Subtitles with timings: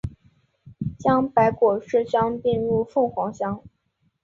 [0.97, 3.61] 将白果市乡并入凤凰乡。